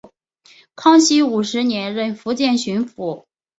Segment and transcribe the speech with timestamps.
[0.75, 3.25] 康熙五十年任福建巡抚。